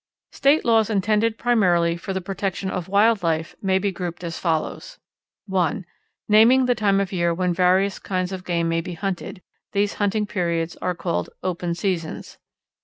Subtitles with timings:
[0.31, 4.97] State laws intended primarily for the protection of wild life may be grouped as follows:
[5.45, 5.85] (1)
[6.27, 9.43] naming the time of the year when various kinds of game may be hunted;
[9.73, 12.39] these hunting periods are called "open seasons."